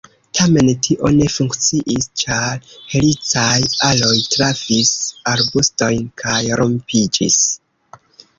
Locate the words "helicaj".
2.93-3.53